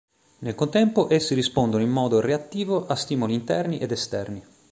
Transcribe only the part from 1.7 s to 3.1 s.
in modo reattivo a